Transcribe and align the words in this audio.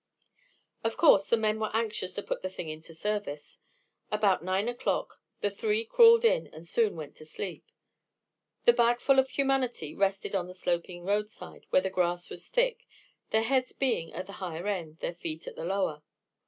Of 0.83 0.97
course, 0.97 1.29
the 1.29 1.37
men 1.37 1.59
were 1.59 1.69
anxious 1.75 2.15
to 2.15 2.23
put 2.23 2.41
the 2.41 2.49
thing 2.49 2.69
into 2.69 2.91
service. 2.91 3.59
About 4.11 4.43
nine 4.43 4.67
o'clock, 4.67 5.21
the 5.41 5.51
three 5.51 5.85
crawled 5.85 6.25
in 6.25 6.47
and 6.47 6.67
soon 6.67 6.95
went 6.95 7.15
to 7.17 7.23
sleep. 7.25 7.65
The 8.65 8.73
bagful 8.73 9.19
of 9.19 9.29
humanity 9.29 9.93
rested 9.93 10.33
on 10.33 10.47
the 10.47 10.55
sloping 10.55 11.03
roadside 11.05 11.67
where 11.69 11.83
the 11.83 11.91
grass 11.91 12.31
was 12.31 12.47
thick, 12.47 12.87
their 13.29 13.43
heads 13.43 13.73
being 13.73 14.11
at 14.11 14.25
the 14.25 14.31
higher 14.41 14.65
end, 14.67 14.97
their 15.01 15.13
feet 15.13 15.45
at 15.45 15.55
the 15.55 15.65
lower. 15.65 16.01